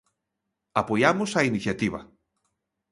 [0.81, 1.99] Apoiamos a iniciativa.